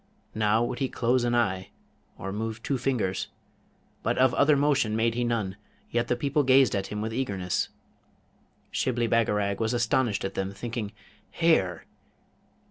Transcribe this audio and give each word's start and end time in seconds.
Now 0.33 0.63
would 0.63 0.79
he 0.79 0.89
close 0.89 1.23
an 1.23 1.35
eye, 1.35 1.69
or 2.17 2.31
move 2.33 2.63
two 2.63 2.79
fingers, 2.79 3.27
but 4.01 4.17
of 4.17 4.33
other 4.33 4.57
motion 4.57 4.95
made 4.95 5.13
he 5.13 5.23
none, 5.23 5.57
yet 5.91 6.07
the 6.07 6.15
people 6.15 6.41
gazed 6.41 6.75
at 6.75 6.87
him 6.87 7.01
with 7.01 7.13
eagerness. 7.13 7.69
Shibli 8.71 9.05
Bagarag 9.05 9.59
was 9.59 9.75
astonished 9.75 10.25
at 10.25 10.33
them, 10.33 10.53
thinking, 10.53 10.91
'Hair! 11.29 11.85